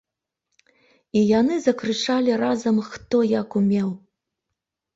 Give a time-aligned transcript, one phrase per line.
[1.21, 3.89] І яны закрычалі разам, хто як умеў.